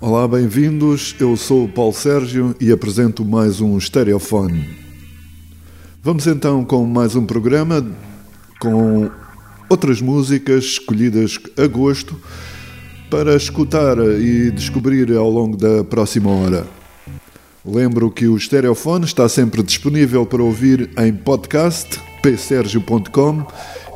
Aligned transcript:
Olá, 0.00 0.28
bem-vindos. 0.28 1.16
Eu 1.18 1.36
sou 1.36 1.64
o 1.64 1.68
Paulo 1.68 1.92
Sérgio 1.92 2.54
e 2.60 2.70
apresento 2.70 3.24
mais 3.24 3.60
um 3.60 3.80
Stereofone. 3.80 4.64
Vamos 6.00 6.24
então 6.28 6.64
com 6.64 6.86
mais 6.86 7.16
um 7.16 7.26
programa 7.26 7.84
com 8.60 9.10
outras 9.68 10.00
músicas 10.00 10.62
escolhidas 10.64 11.40
a 11.58 11.66
gosto 11.66 12.16
para 13.10 13.34
escutar 13.34 13.98
e 13.98 14.52
descobrir 14.52 15.12
ao 15.16 15.28
longo 15.28 15.56
da 15.56 15.82
próxima 15.82 16.30
hora. 16.30 16.64
Lembro 17.64 18.08
que 18.08 18.28
o 18.28 18.38
Stereofone 18.38 19.04
está 19.04 19.28
sempre 19.28 19.64
disponível 19.64 20.24
para 20.24 20.44
ouvir 20.44 20.90
em 20.96 21.12
podcast 21.12 22.00
psergio.com 22.22 23.44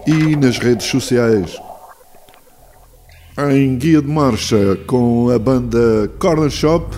e 0.04 0.34
nas 0.34 0.58
redes 0.58 0.86
sociais 0.86 1.56
em 3.38 3.76
guia 3.76 4.02
de 4.02 4.08
marcha 4.08 4.76
com 4.86 5.30
a 5.30 5.38
banda 5.38 6.10
Corner 6.18 6.50
Shop, 6.50 6.94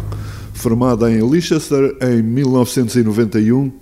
formada 0.52 1.10
em 1.10 1.22
Leicester 1.22 1.96
em 2.00 2.22
1991, 2.22 3.72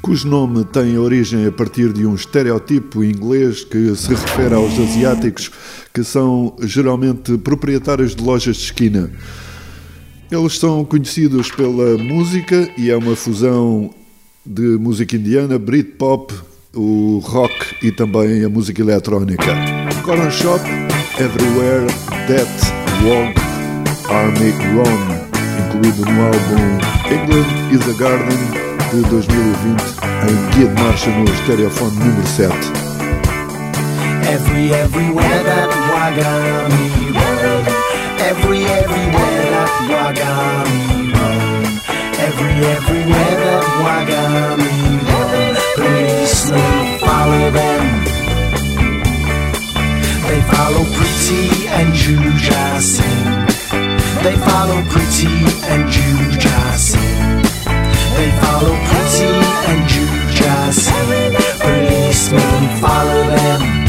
cujo 0.00 0.28
nome 0.28 0.64
tem 0.64 0.96
origem 0.96 1.46
a 1.46 1.52
partir 1.52 1.92
de 1.92 2.06
um 2.06 2.14
estereótipo 2.14 3.02
inglês 3.02 3.64
que 3.64 3.96
se 3.96 4.10
refere 4.10 4.54
aos 4.54 4.78
asiáticos 4.78 5.50
que 5.92 6.04
são 6.04 6.54
geralmente 6.60 7.36
proprietários 7.38 8.14
de 8.14 8.22
lojas 8.22 8.56
de 8.56 8.62
esquina. 8.64 9.10
Eles 10.30 10.58
são 10.58 10.84
conhecidos 10.84 11.50
pela 11.50 11.98
música 11.98 12.68
e 12.76 12.90
é 12.90 12.96
uma 12.96 13.16
fusão 13.16 13.90
de 14.44 14.76
música 14.78 15.16
indiana, 15.16 15.58
Britpop, 15.58 16.32
o 16.74 17.18
rock 17.24 17.54
e 17.82 17.90
também 17.90 18.44
a 18.44 18.48
música 18.48 18.82
eletrónica. 18.82 19.52
Corner 20.04 20.30
Shop 20.30 20.62
Everywhere 21.18 21.86
That 22.28 22.44
Walk 23.00 23.32
Army 24.12 24.52
Run, 24.76 25.16
incluído 25.56 26.04
no 26.12 26.26
álbum 26.26 26.76
England 27.08 27.72
is 27.72 27.88
a 27.88 27.94
Garden 27.98 28.36
de 28.92 29.00
2020, 29.08 29.82
em 30.28 30.36
guia 30.50 30.68
de 30.68 30.82
marcha 30.82 31.08
no 31.10 31.26
Stereofone 31.38 31.96
número 32.00 32.26
7. 32.26 32.52
Every, 34.28 34.74
everywhere 34.74 35.42
that 35.44 35.70
Wagami 35.88 36.90
run. 37.14 37.64
Every, 38.20 38.64
everywhere 38.66 39.42
that 39.52 39.70
Wagami 39.88 41.12
run. 41.14 41.64
Every, 42.20 42.56
everywhere 42.76 43.36
that 43.40 43.64
Wagami 43.80 45.00
run. 45.08 45.56
Policemen 45.76 46.98
follow 46.98 47.50
them. 47.52 47.95
They 50.28 50.42
follow 50.42 50.84
Pretty 50.84 51.68
and 51.68 51.92
Juja 51.94 52.80
Singh. 52.80 53.46
They 54.22 54.36
follow 54.36 54.82
Pretty 54.90 55.28
and 55.70 55.88
Juja 55.88 56.76
Singh. 56.76 57.42
They 58.16 58.30
follow 58.42 58.74
Pretty 58.88 59.32
and 59.70 59.88
Juja 59.88 60.72
Singh. 60.72 61.36
Policemen 61.60 62.80
follow 62.80 63.22
them. 63.36 63.85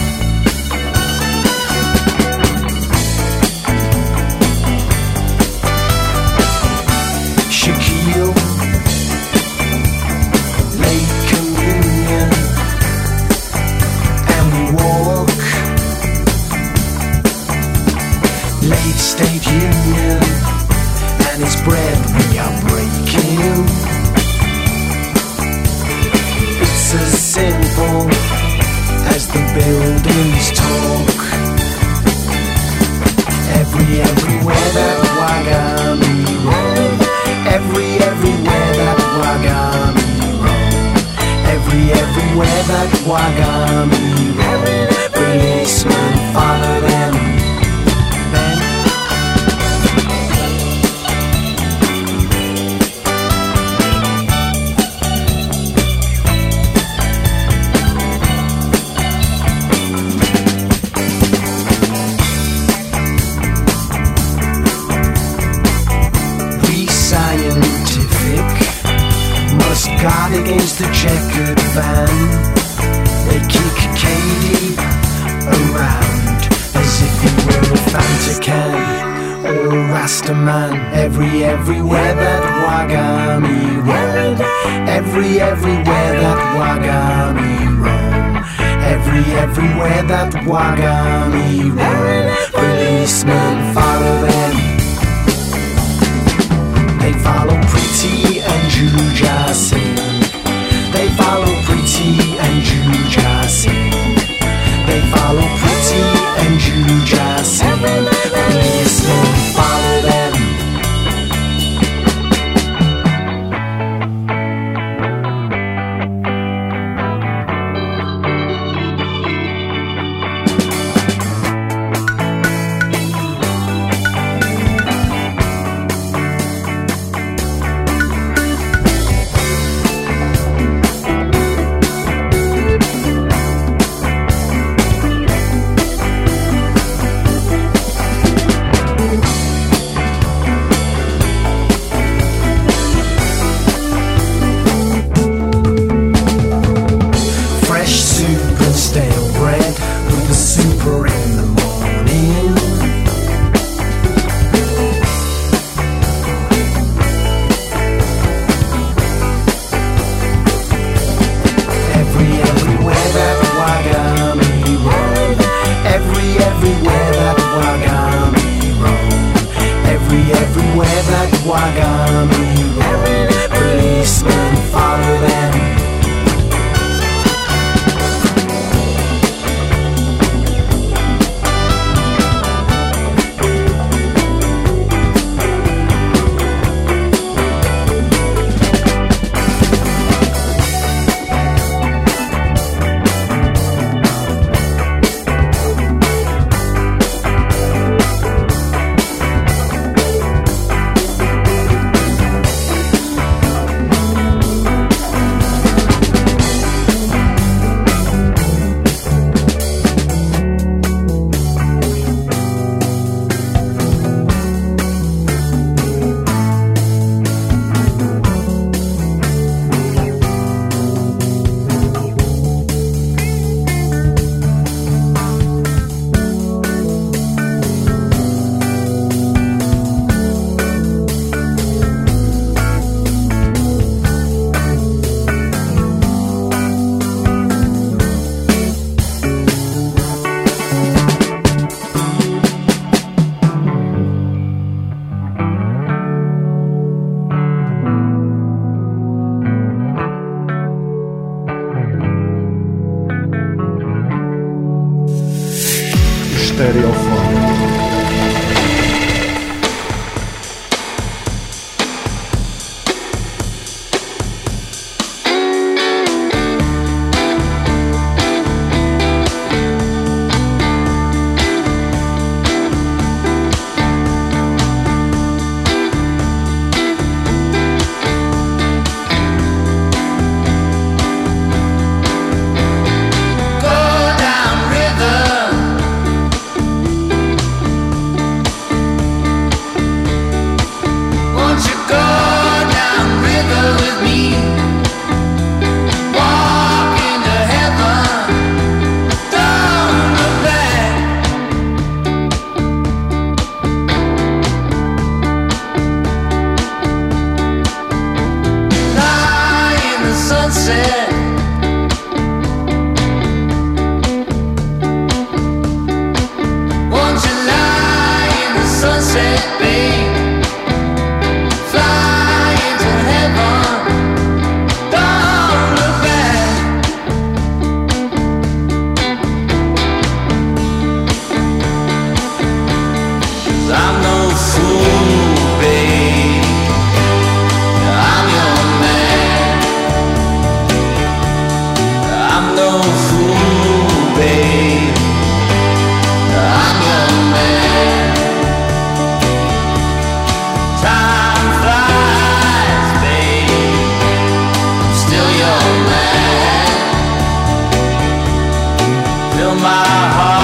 till 359.48 359.56
my 359.56 359.62
heart. 359.64 360.37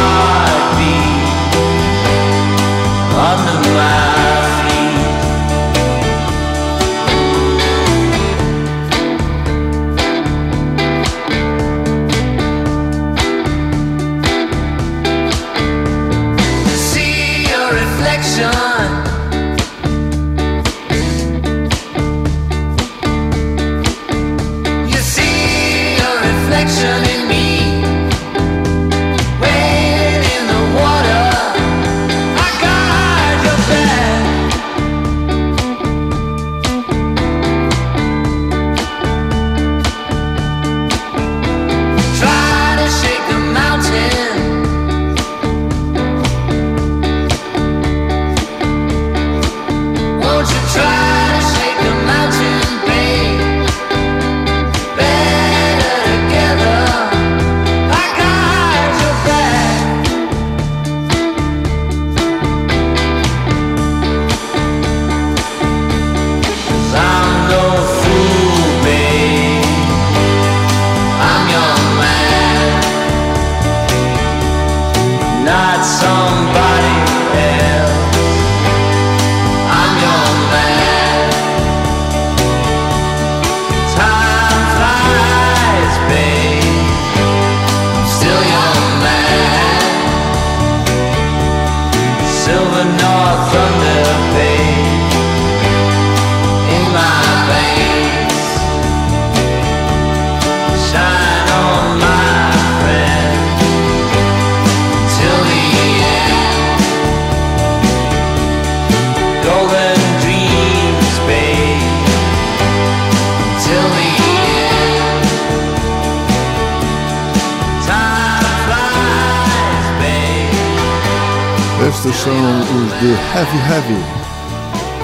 Estes 122.06 122.22
são 122.22 122.34
os 122.34 123.00
de 123.00 123.12
Heavy 123.34 123.58
Heavy, 123.72 124.04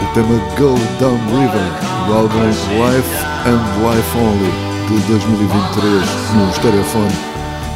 o 0.02 0.14
tema 0.14 0.38
Go 0.58 0.76
Down 1.00 1.18
River, 1.30 1.72
do 2.06 2.14
álbum 2.14 2.44
Life 2.44 3.26
and 3.48 3.64
Life 3.80 4.18
Only, 4.18 4.52
de 4.90 5.08
2023, 5.08 6.04
no 6.36 6.54
Stereophone. 6.54 7.16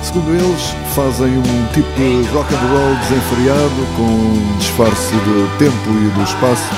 Segundo 0.02 0.30
eles, 0.30 0.76
fazem 0.94 1.38
um 1.38 1.68
tipo 1.74 1.90
de 1.96 2.28
rock 2.34 2.54
and 2.54 2.68
roll 2.68 2.96
desenfreado 2.96 3.88
com 3.96 4.04
um 4.04 4.58
disfarce 4.58 5.16
do 5.16 5.58
tempo 5.58 5.90
e 5.90 6.10
do 6.10 6.24
espaço. 6.24 6.74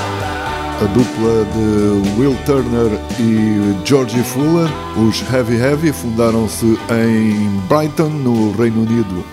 A 0.81 0.85
dupla 0.85 1.45
de 1.51 2.19
Will 2.19 2.37
Turner 2.45 2.99
e 3.19 3.75
Georgie 3.85 4.21
Fuller, 4.21 4.69
os 4.95 5.23
Heavy 5.33 5.55
Heavy, 5.55 5.91
fundaram-se 5.91 6.77
em 6.91 7.49
Brighton, 7.67 8.09
no 8.09 8.51
Reino 8.51 8.83
Unido. 8.83 9.25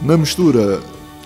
Na 0.00 0.16
mistura, 0.16 0.80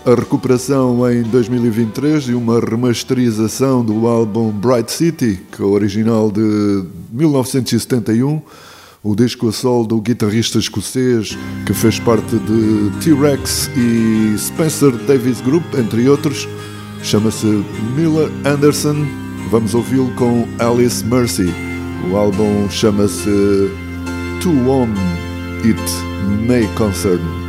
a 0.05 0.15
recuperação 0.15 1.09
em 1.11 1.23
2023 1.23 2.31
e 2.31 2.35
uma 2.35 2.59
remasterização 2.59 3.85
do 3.85 4.07
álbum 4.09 4.51
Bright 4.51 4.91
City, 4.91 5.41
que 5.51 5.63
é 5.63 5.65
original 5.65 6.31
de 6.31 6.85
1971, 7.13 8.43
o 9.03 9.15
disco 9.15 9.49
a 9.49 9.53
solo 9.53 9.87
do 9.87 10.01
guitarrista 10.01 10.59
escocês 10.59 11.37
que 11.67 11.73
fez 11.73 11.99
parte 12.01 12.37
de 12.37 12.91
T-Rex 13.01 13.71
e 13.77 14.37
Spencer 14.39 14.93
Davis 15.07 15.41
Group, 15.41 15.65
entre 15.75 16.09
outros, 16.09 16.49
chama-se 17.03 17.65
Miller 17.97 18.31
Anderson. 18.45 19.07
Vamos 19.51 19.75
ouvi-lo 19.75 20.11
com 20.15 20.47
Alice 20.59 21.05
Mercy. 21.05 21.53
O 22.11 22.17
álbum 22.17 22.69
chama-se 22.71 23.71
To 24.41 24.51
Whom 24.51 24.89
It 25.65 25.81
May 26.47 26.67
Concern. 26.75 27.42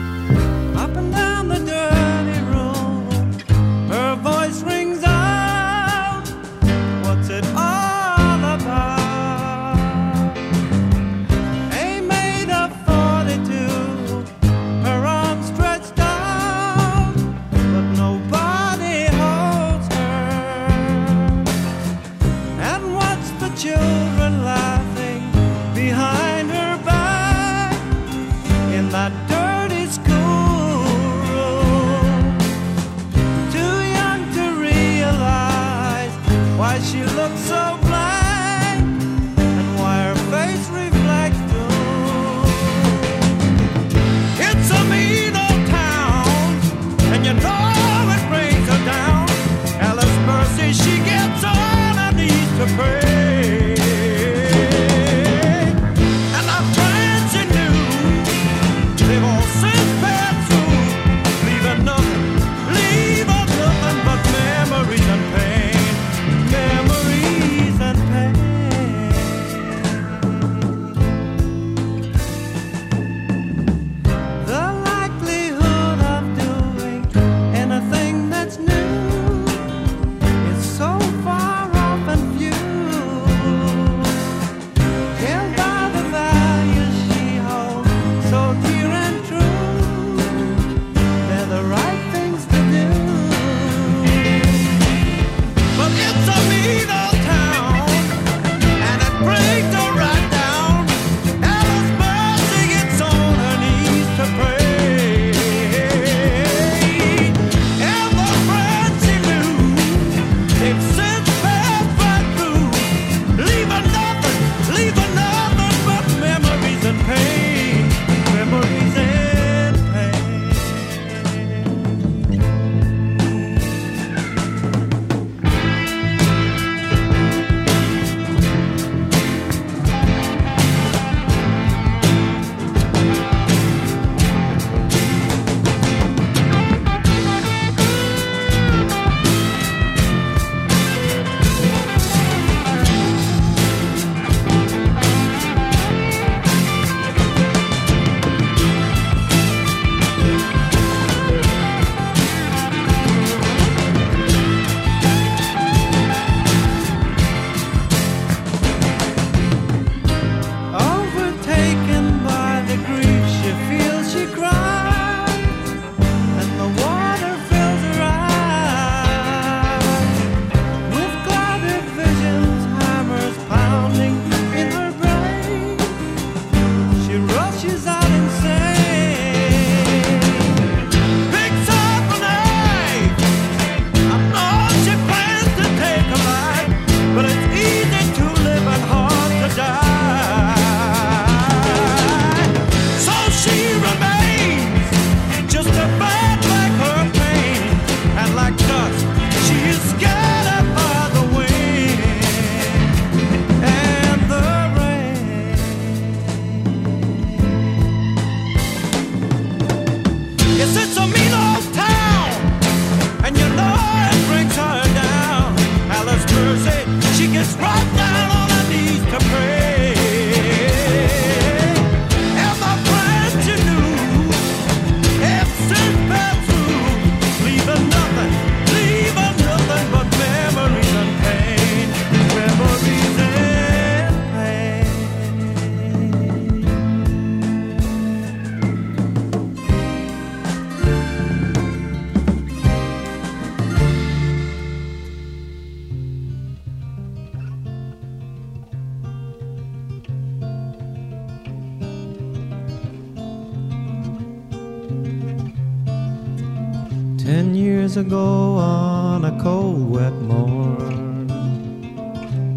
Ago 258.14 258.58
on 258.58 259.26
a 259.26 259.34
cold, 259.42 259.90
wet 259.90 260.14
morn, 260.30 261.32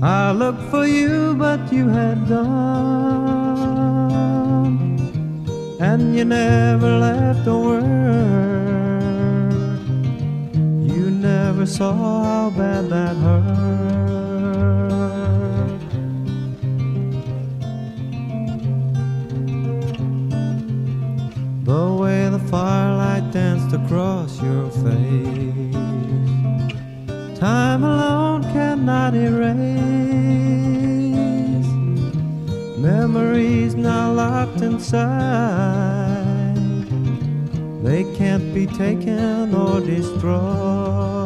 I 0.02 0.32
looked 0.32 0.64
for 0.70 0.86
you, 0.86 1.34
but 1.34 1.72
you 1.72 1.88
had 1.88 2.28
gone, 2.28 3.56
and 5.80 6.14
you 6.14 6.24
never 6.26 6.98
left 6.98 7.46
a 7.46 7.56
word. 7.56 7.82
You 10.94 11.10
never 11.10 11.64
saw 11.64 11.92
how 11.94 12.50
bad 12.50 12.90
that 12.90 13.16
hurt. 13.16 13.56
The 21.64 21.84
way 22.00 22.28
the 22.28 22.42
firelight 22.50 22.95
danced 23.36 23.72
across 23.74 24.40
your 24.40 24.70
face, 24.70 25.74
time 27.38 27.84
alone 27.84 28.42
cannot 28.44 29.14
erase. 29.14 29.54
Memories 32.78 33.74
now 33.74 34.10
locked 34.10 34.62
inside, 34.62 35.04
they 37.84 38.04
can't 38.16 38.54
be 38.54 38.64
taken 38.66 39.54
or 39.54 39.82
destroyed. 39.82 41.25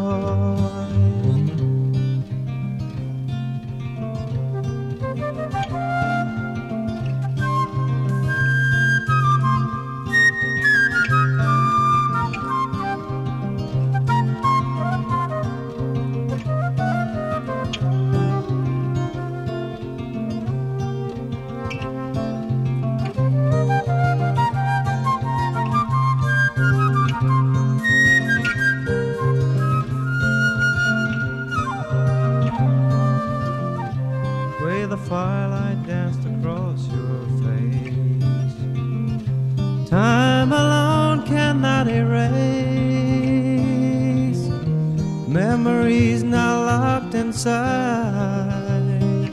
Inside. 47.31 49.31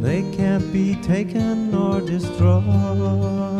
They 0.00 0.22
can't 0.36 0.72
be 0.72 0.94
taken 1.02 1.70
nor 1.70 2.00
destroyed. 2.00 3.53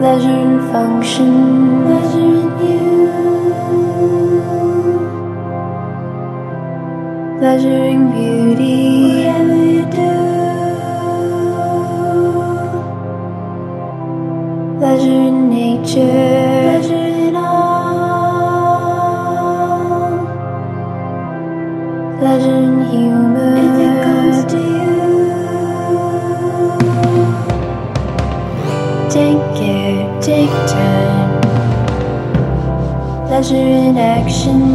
Pleasure 0.00 0.28
and 0.28 0.60
function, 0.72 1.30
pleasure 1.84 2.18
in 2.18 2.50
you. 2.64 2.80
Pleasure 7.38 7.84
in 7.84 8.02
beauty, 8.10 9.19
Pleasure 33.50 33.88
in 33.88 33.98
action, 33.98 34.69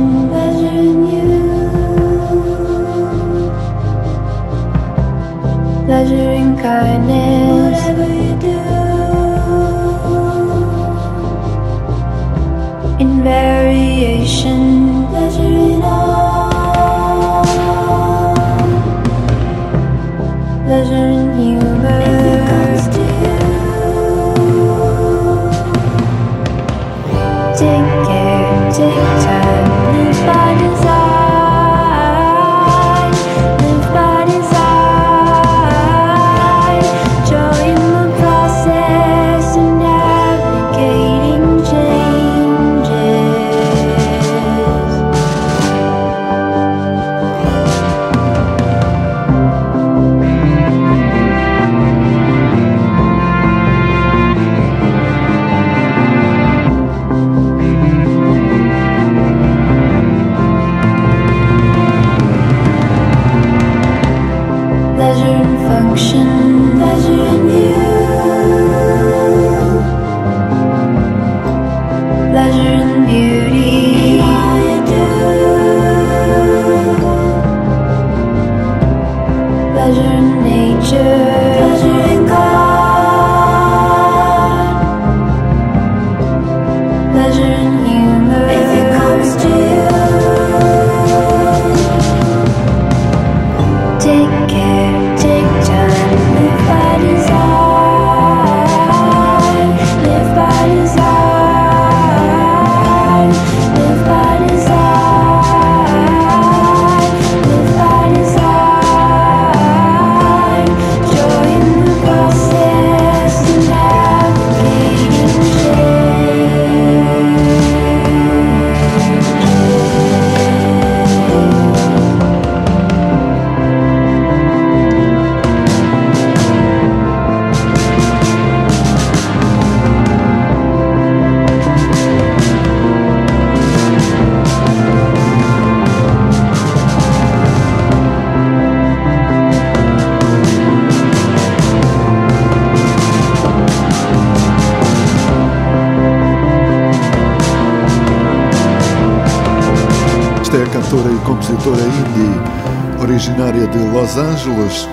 Angeles. 154.46 154.88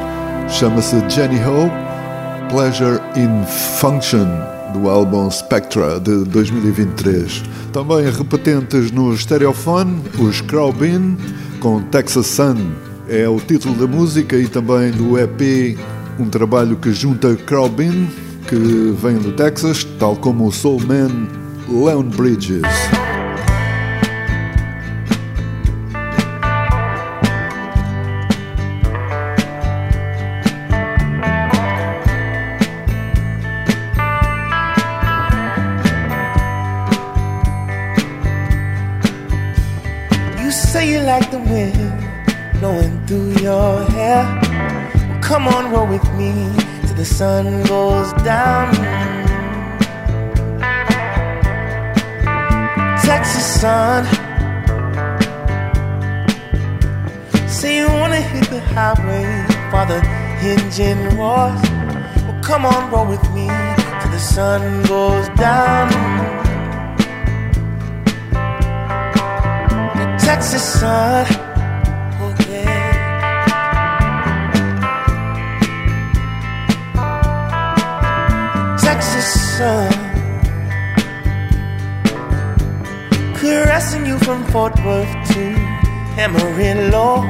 Chama-se 0.48 0.96
Jenny 1.10 1.38
Ho. 1.44 1.70
Pleasure 2.48 3.00
in 3.16 3.44
Function, 3.78 4.26
do 4.72 4.88
álbum 4.88 5.30
Spectra 5.30 6.00
de 6.00 6.24
2023. 6.24 7.42
Também 7.72 8.10
repetentes 8.10 8.90
no 8.90 9.16
Stereophone, 9.16 10.02
os 10.18 10.40
Crowbin 10.40 11.16
com 11.60 11.82
Texas 11.82 12.26
Sun. 12.26 12.72
É 13.08 13.28
o 13.28 13.38
título 13.40 13.74
da 13.74 13.86
música 13.86 14.36
e 14.36 14.46
também 14.48 14.90
do 14.90 15.18
EP, 15.18 15.78
um 16.18 16.28
trabalho 16.28 16.76
que 16.76 16.92
junta 16.92 17.34
Crowbin, 17.36 18.08
que 18.48 18.94
vem 19.02 19.16
do 19.16 19.32
Texas, 19.32 19.84
tal 19.98 20.16
como 20.16 20.46
o 20.46 20.52
Soul 20.52 20.80
Man 20.80 21.28
Leon 21.68 22.04
Bridges. 22.04 22.62
Like 41.06 41.30
the 41.30 41.38
wind 41.38 42.60
blowing 42.60 43.04
through 43.06 43.30
your 43.42 43.84
hair. 43.90 44.22
Well, 45.08 45.20
come 45.20 45.48
on, 45.48 45.72
roll 45.72 45.86
with 45.86 46.04
me 46.14 46.30
till 46.86 46.94
the 46.94 47.04
sun 47.04 47.62
goes 47.64 48.12
down. 48.24 48.72
Texas 53.02 53.60
sun. 53.60 54.04
Say 57.48 57.78
you 57.78 57.88
wanna 57.88 58.20
hit 58.20 58.48
the 58.50 58.60
highway 58.60 59.26
while 59.72 59.86
the 59.86 60.00
engine 60.42 61.02
roars. 61.18 61.62
Well, 62.26 62.40
come 62.42 62.64
on, 62.64 62.90
roll 62.92 63.06
with 63.06 63.24
me 63.34 63.46
till 64.00 64.10
the 64.10 64.20
sun 64.20 64.82
goes 64.84 65.28
down. 65.30 66.41
Texas 70.24 70.62
sun. 70.80 71.26
Oh 72.20 72.34
yeah. 72.48 72.92
Texas 78.80 79.28
sun. 79.56 79.92
Caressing 83.34 84.06
you 84.06 84.16
from 84.18 84.44
Fort 84.52 84.74
Worth 84.84 85.12
to 85.32 85.42
Amarillo. 86.24 87.22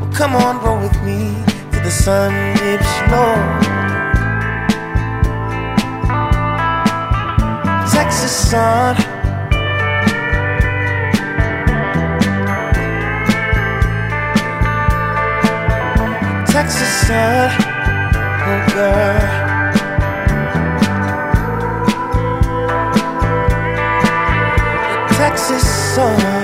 Well, 0.00 0.12
come 0.12 0.34
on, 0.34 0.62
roll 0.64 0.80
with 0.80 1.00
me 1.04 1.44
till 1.70 1.82
the 1.84 1.90
sun 1.90 2.32
dips 2.56 2.92
low. 3.12 3.36
Texas 7.92 8.50
sun. 8.50 9.19
it's 16.70 16.80
a 16.80 16.86
sad 17.06 17.50
girl. 18.72 19.18
Texas 25.16 25.68
sun. 25.94 26.39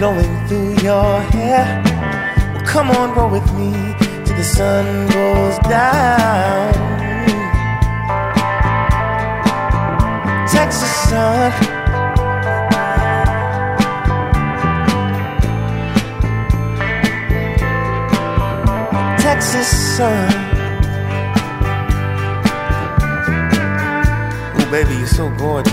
Blowing 0.00 0.34
through 0.48 0.72
your 0.80 1.20
hair. 1.34 1.82
Well, 2.54 2.64
come 2.64 2.90
on, 2.90 3.14
roll 3.14 3.28
with 3.28 3.44
me 3.52 3.70
till 4.24 4.34
the 4.34 4.42
sun 4.42 4.86
goes 5.08 5.58
down. 5.68 6.72
Texas 10.48 10.94
sun. 11.10 11.52
Texas 19.20 19.68
sun. 19.96 20.30
Oh, 24.56 24.68
baby, 24.70 24.94
you're 24.94 25.06
so 25.06 25.28
gorgeous. 25.36 25.69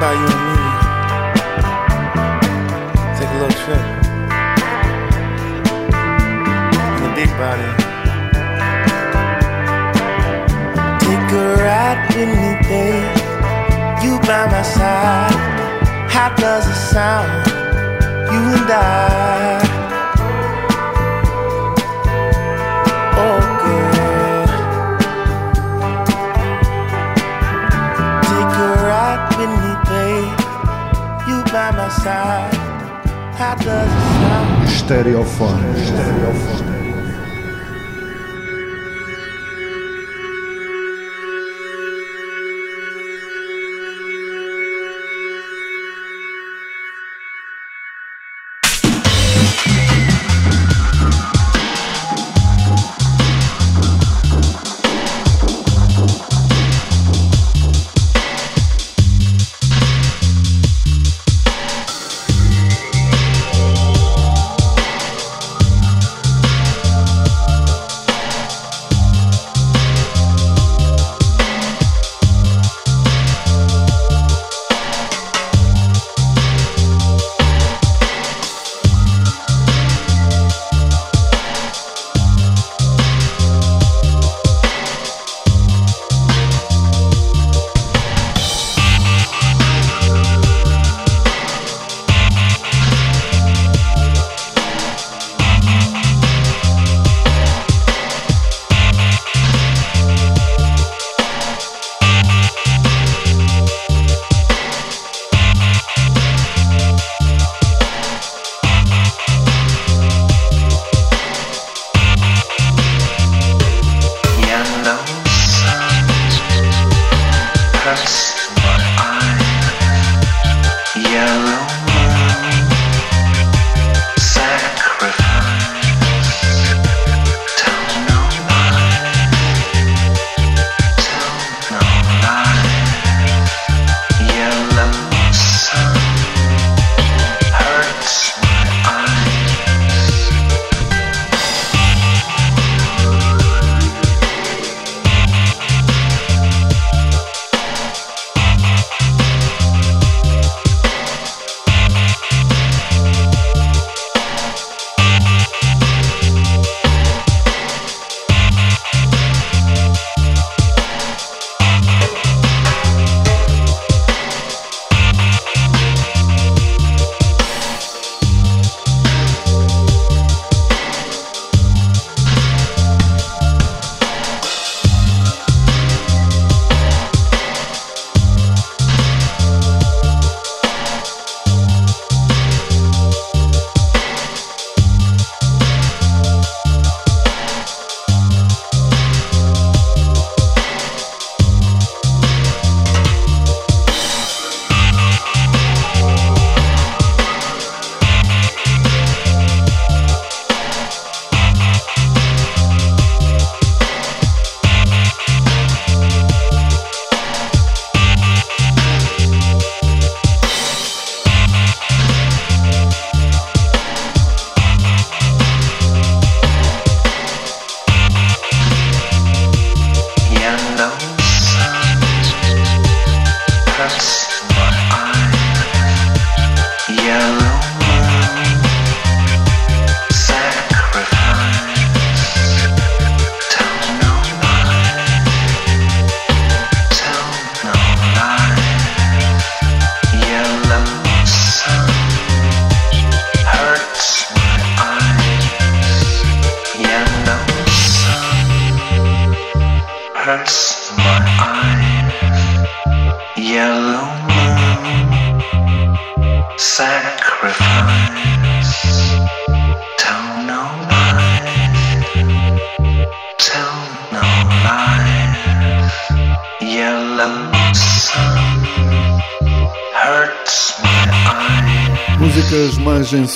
About 0.00 0.16
you 0.16 0.28
and 0.32 0.44
me? 0.48 0.56
Take 3.18 3.28
a 3.28 3.38
little 3.40 3.56
trip. 3.62 3.84
In 6.96 7.00
the 7.04 7.12
big 7.20 7.30
body. 7.36 7.70
Take 11.04 11.28
a 11.36 11.46
ride 11.64 12.00
with 12.14 12.32
me, 12.40 12.50
babe. 12.68 13.16
You 14.02 14.12
by 14.20 14.42
my 14.46 14.62
side. 14.62 15.36
How 16.08 16.34
does 16.34 16.66
it 16.66 16.80
sound? 16.94 17.46
You 18.32 18.42
and 18.56 18.70
I. 18.70 19.89
by 32.10 32.50
my 36.62 36.79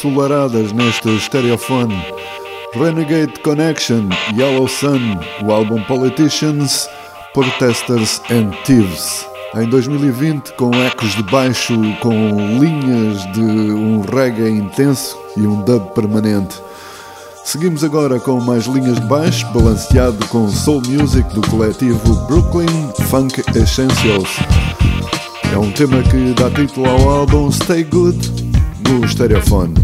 ensolaradadas 0.05 0.73
neste 0.73 1.09
estereofone. 1.17 1.97
Renegade 2.75 3.41
Connection, 3.41 4.09
Yellow 4.37 4.69
Sun, 4.69 5.19
o 5.43 5.51
álbum 5.51 5.83
Politicians, 5.85 6.89
Protesters 7.33 8.21
and 8.31 8.51
Thieves. 8.65 9.27
Em 9.57 9.69
2020, 9.69 10.53
com 10.55 10.75
ecos 10.75 11.15
de 11.15 11.23
baixo, 11.25 11.75
com 12.01 12.11
linhas 12.59 13.23
de 13.33 13.41
um 13.41 14.01
reggae 14.03 14.51
intenso 14.51 15.17
e 15.37 15.47
um 15.47 15.63
dub 15.63 15.95
permanente. 15.95 16.61
Seguimos 17.45 17.85
agora 17.85 18.19
com 18.19 18.41
mais 18.41 18.67
linhas 18.67 19.01
de 19.01 19.07
baixo, 19.07 19.47
balanceado 19.53 20.27
com 20.27 20.49
soul 20.49 20.83
music 20.89 21.33
do 21.35 21.41
coletivo 21.49 22.15
Brooklyn 22.27 22.93
Funk 23.09 23.43
Essentials. 23.57 24.39
É 25.53 25.57
um 25.57 25.71
tema 25.71 26.03
que 26.03 26.35
dá 26.35 26.51
título 26.51 26.89
ao 26.89 27.09
álbum 27.09 27.51
Stay 27.53 27.85
Good 27.85 28.53
no 28.89 29.07
Stereofone. 29.07 29.84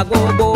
agogo. 0.00 0.55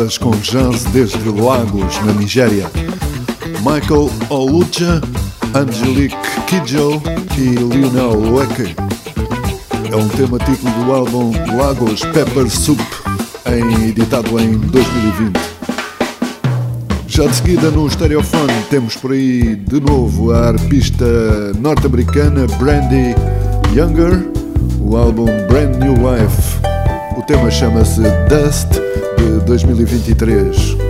bandas 0.00 0.16
com 0.16 0.30
jazz 0.30 0.84
desde 0.92 1.28
Lagos, 1.28 2.00
na 2.04 2.12
Nigéria. 2.12 2.70
Michael 3.58 4.10
Olucha, 4.30 5.00
Angelique 5.54 6.16
Kidjo 6.46 7.02
e 7.36 7.50
Lionel 7.56 8.34
Leque. 8.34 8.74
É 9.90 9.96
um 9.96 10.08
tema 10.08 10.38
título 10.38 10.72
do 10.84 10.92
álbum 10.92 11.32
Lagos 11.54 12.00
Pepper 12.00 12.48
Soup, 12.48 12.80
em, 13.46 13.88
editado 13.88 14.40
em 14.40 14.56
2020. 14.58 15.38
Já 17.06 17.26
de 17.26 17.36
seguida 17.36 17.70
no 17.70 17.90
Stereofone 17.90 18.54
temos 18.70 18.96
por 18.96 19.12
aí 19.12 19.54
de 19.54 19.80
novo 19.80 20.32
a 20.32 20.48
arpista 20.48 21.04
norte-americana 21.58 22.46
Brandy 22.58 23.14
Younger, 23.74 24.30
o 24.80 24.96
álbum 24.96 25.26
Brand 25.46 25.76
New 25.76 25.94
Life. 25.94 26.58
O 27.18 27.22
tema 27.22 27.50
chama-se 27.50 28.00
Dust 28.28 28.80
de 29.20 29.40
2023. 29.44 30.89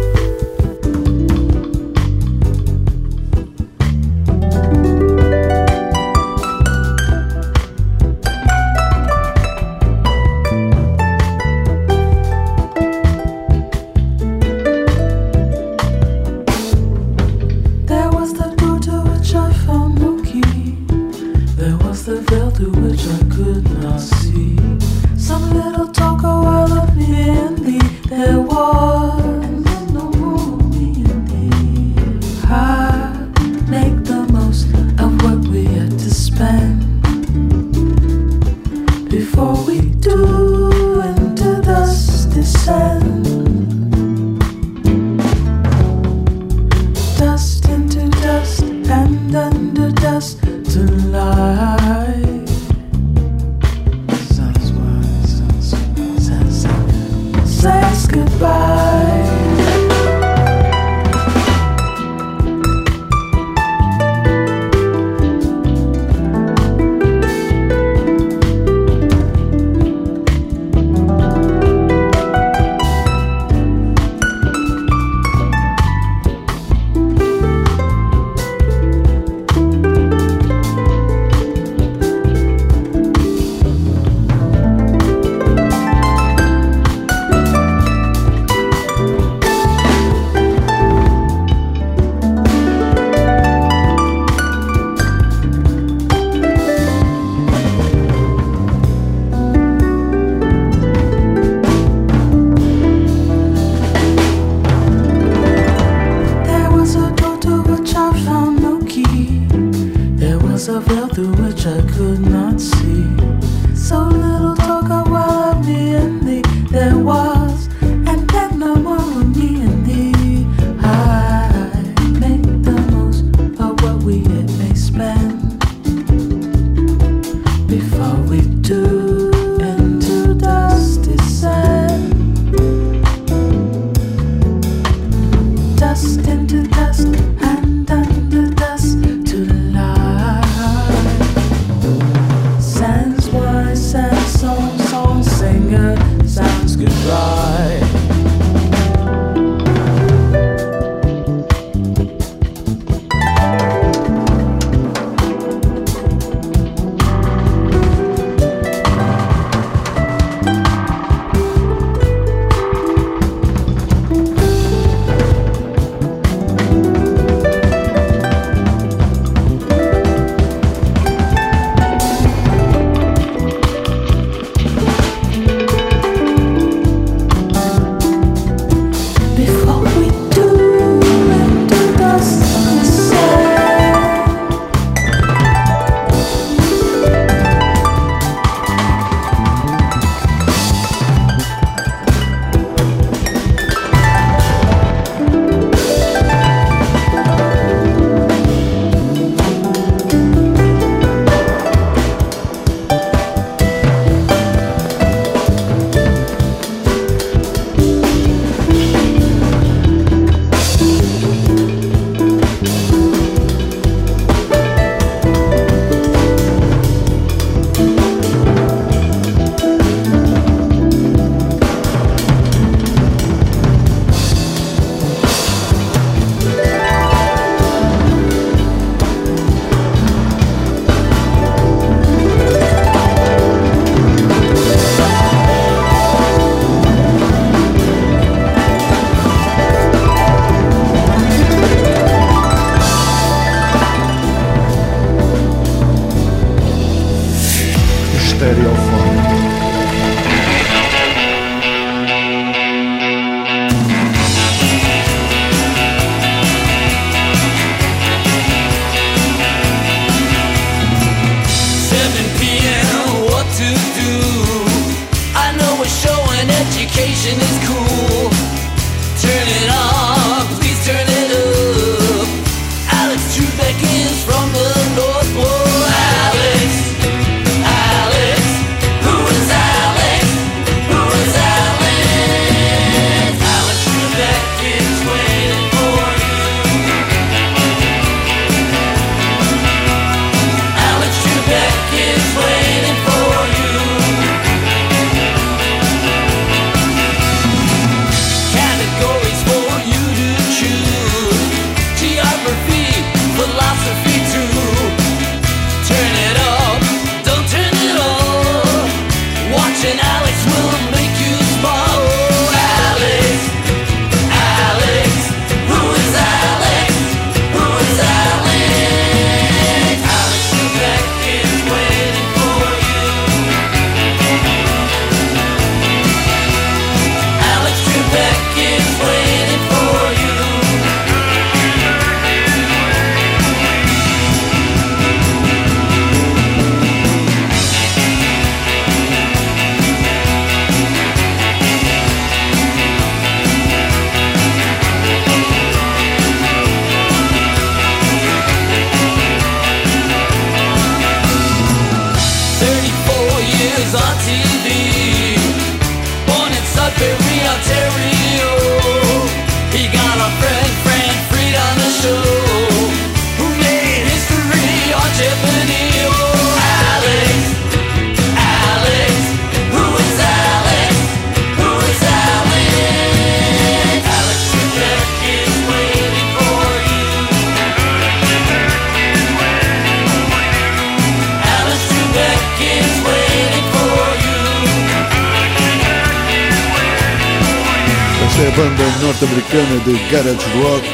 norte-americana 389.00 389.80
de 389.84 389.92
garage 390.10 390.46
rock 390.62 390.88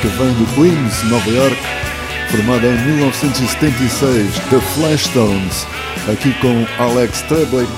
que 0.00 0.06
vem 0.08 0.32
de 0.34 0.44
Queens, 0.54 1.02
Nova 1.04 1.30
York, 1.30 1.56
formada 2.30 2.66
em 2.66 2.76
1976, 2.96 4.34
The 4.50 4.60
Flashstones, 4.74 5.66
aqui 6.12 6.32
com 6.40 6.66
Alex 6.82 7.22
Trebek, 7.22 7.68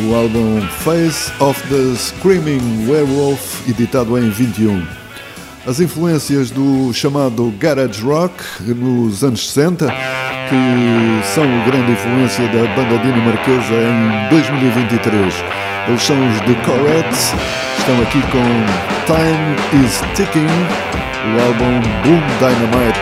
o 0.00 0.14
álbum 0.14 0.60
Face 0.80 1.30
of 1.40 1.60
the 1.68 1.96
Screaming 1.96 2.86
Werewolf, 2.88 3.68
editado 3.68 4.18
em 4.18 4.30
21. 4.30 4.84
As 5.66 5.80
influências 5.80 6.50
do 6.50 6.92
chamado 6.92 7.52
garage 7.58 8.02
rock 8.02 8.34
nos 8.62 9.22
anos 9.22 9.48
60, 9.48 9.86
que 9.86 11.34
são 11.34 11.44
a 11.44 11.64
grande 11.64 11.92
influência 11.92 12.46
da 12.48 12.74
banda 12.74 12.98
dinamarquesa 12.98 13.74
em 13.74 14.28
2023. 14.28 15.34
Eles 15.88 16.02
são 16.02 16.16
os 16.28 16.40
The 16.40 16.54
Corettes 16.64 17.65
estamos 17.86 18.04
aqui 18.08 18.20
com 18.32 18.42
Time 19.06 19.54
is 19.84 20.02
Ticking, 20.16 20.44
o 20.44 21.40
álbum 21.40 21.80
Boom 22.02 22.20
Dynamite. 22.40 22.98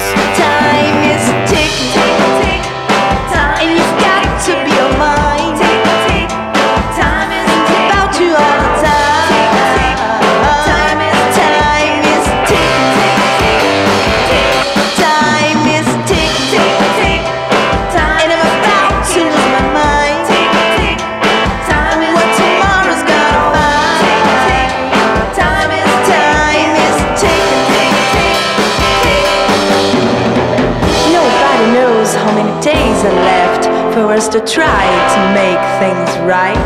to 34.34 34.40
try 34.40 34.84
to 35.14 35.20
make 35.32 35.62
things 35.78 36.10
right. 36.26 36.58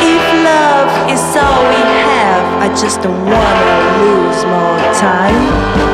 If 0.00 0.22
love 0.44 1.10
is 1.10 1.20
all 1.34 1.62
we 1.68 1.82
have, 2.06 2.62
I 2.62 2.68
just 2.80 3.02
don't 3.02 3.24
wanna 3.24 3.98
lose 3.98 4.44
more 4.44 4.78
time. 4.94 5.89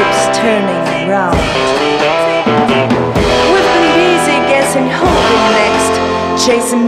keeps 0.00 0.38
turning 0.38 1.08
round. 1.12 1.36
We've 3.52 3.70
been 3.76 3.88
busy 4.00 4.38
guessing 4.48 4.88
who 4.88 5.04
will 5.04 5.48
next, 5.60 5.94
chasing 6.46 6.79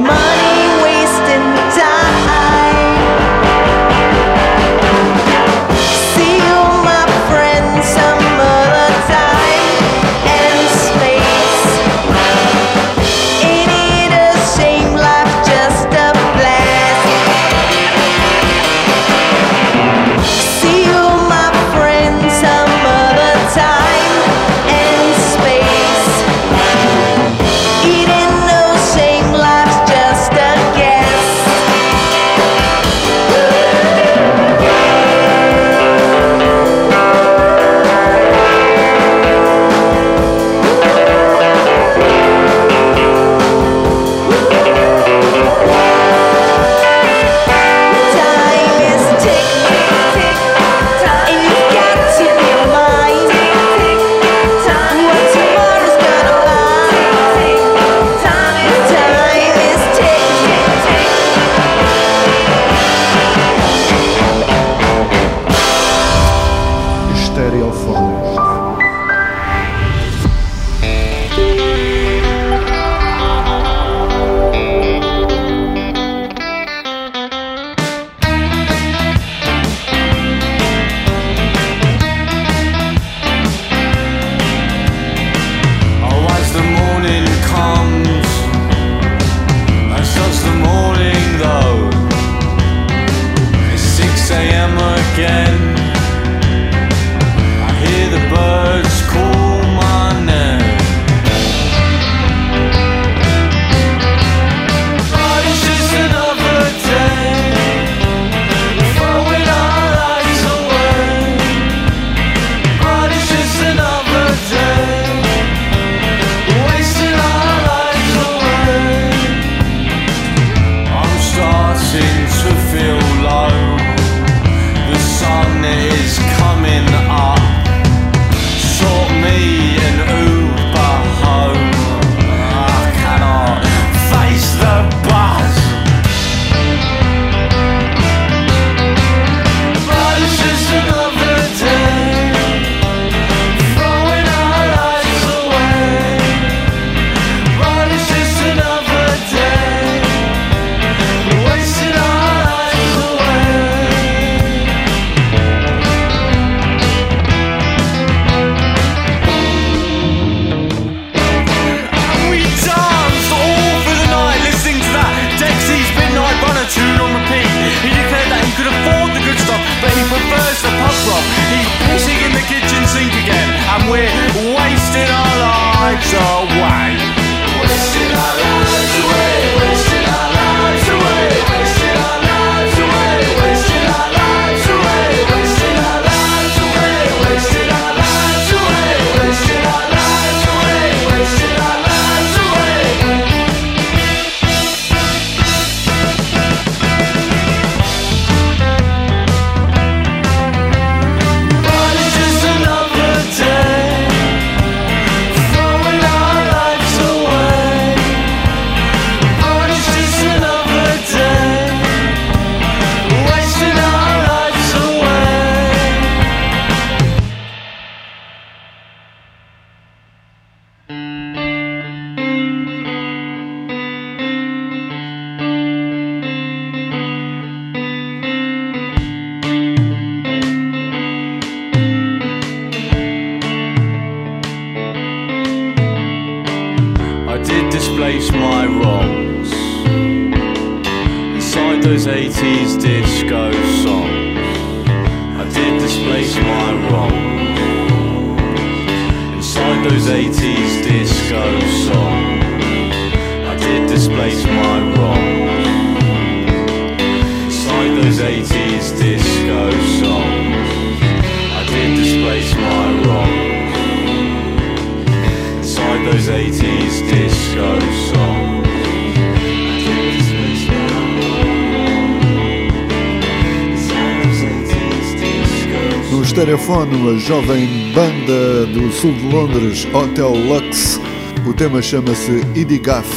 uma 277.02 277.18
jovem 277.18 277.92
banda 277.92 278.64
do 278.66 278.92
sul 278.92 279.12
de 279.12 279.26
Londres, 279.26 279.84
Hotel 279.92 280.30
Lux. 280.30 281.00
O 281.44 281.52
tema 281.52 281.82
chama-se 281.82 282.42
Idigaff. 282.54 283.08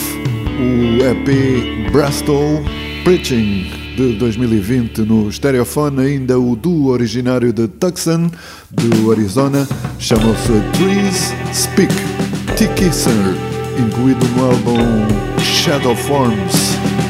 O 0.57 1.03
EP 1.03 1.91
Bristol 1.91 2.63
Preaching 3.03 3.69
de 3.95 4.13
2020 4.13 5.01
no 5.01 5.31
Stereophone, 5.31 6.01
ainda 6.01 6.39
o 6.39 6.55
duo 6.55 6.87
originário 6.87 7.53
de 7.53 7.67
Tucson, 7.67 8.31
do 8.71 9.11
Arizona, 9.11 9.67
chamou-se 9.99 10.51
Trees 10.73 11.31
Speak 11.53 11.93
T-Kisser, 12.57 13.13
incluído 13.77 14.25
no 14.29 14.45
álbum 14.45 14.79
Shadow 15.39 15.95
Forms. 15.95 17.04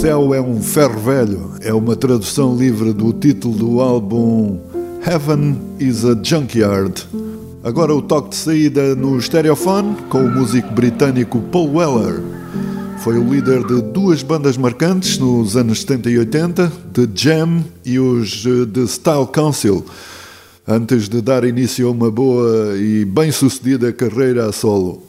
Céu 0.00 0.32
é 0.32 0.40
um 0.40 0.62
Ferro 0.62 0.98
Velho 0.98 1.50
é 1.60 1.74
uma 1.74 1.94
tradução 1.94 2.56
livre 2.56 2.90
do 2.94 3.12
título 3.12 3.54
do 3.54 3.80
álbum 3.82 4.58
Heaven 5.06 5.60
is 5.78 6.06
a 6.06 6.16
Junkyard. 6.22 7.06
Agora 7.62 7.94
o 7.94 8.00
toque 8.00 8.30
de 8.30 8.36
saída 8.36 8.94
no 8.94 9.20
Stereophone 9.20 9.94
com 10.08 10.24
o 10.24 10.30
músico 10.30 10.72
britânico 10.72 11.42
Paul 11.52 11.74
Weller. 11.74 12.22
Foi 13.00 13.18
o 13.18 13.30
líder 13.30 13.62
de 13.66 13.82
duas 13.82 14.22
bandas 14.22 14.56
marcantes 14.56 15.18
nos 15.18 15.54
anos 15.54 15.82
70 15.82 16.08
e 16.08 16.18
80, 16.18 16.72
The 16.94 17.08
Jam 17.14 17.62
e 17.84 17.98
os 17.98 18.46
eh, 18.46 18.64
The 18.72 18.86
Style 18.86 19.26
Council, 19.26 19.84
antes 20.66 21.10
de 21.10 21.20
dar 21.20 21.44
início 21.44 21.86
a 21.86 21.90
uma 21.90 22.10
boa 22.10 22.74
e 22.78 23.04
bem-sucedida 23.04 23.92
carreira 23.92 24.46
a 24.46 24.52
solo. 24.52 25.02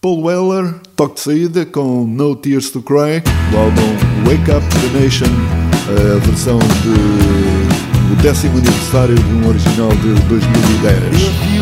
Paul 0.00 0.22
Weller, 0.22 0.72
toque 0.94 1.16
de 1.16 1.20
saída 1.20 1.66
com 1.66 2.06
No 2.06 2.36
Tears 2.36 2.70
to 2.70 2.80
Cry, 2.80 3.20
do 3.50 3.56
álbum 3.56 4.05
Wake 4.26 4.50
Up 4.50 4.64
the 4.80 4.98
Nation, 4.98 5.28
eh, 5.88 6.16
a 6.16 6.18
versão 6.26 6.58
do 6.58 8.16
décimo 8.22 8.58
aniversário 8.58 9.14
de 9.14 9.32
um 9.34 9.48
original 9.48 9.88
de 9.88 10.14
2010. 10.24 11.56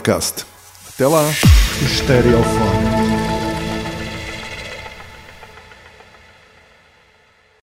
podcast. 0.00 0.46
Até 0.94 1.06
lá. 1.06 1.22
Estereofone. 1.82 2.69